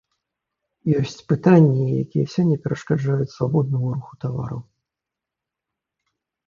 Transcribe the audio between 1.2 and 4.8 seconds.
пытанні, якія сёння перашкаджаюць свабоднаму руху тавараў.